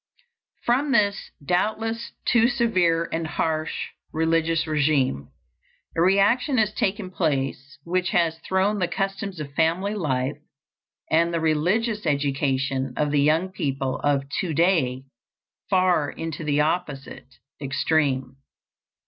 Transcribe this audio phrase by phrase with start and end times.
[0.65, 5.27] From this doubtless too severe and harsh religious regime,
[5.95, 10.39] a reaction has taken place which has thrown the customs of family life
[11.11, 15.03] and the religious education of the young people of to day
[15.69, 18.37] far into the opposite extreme.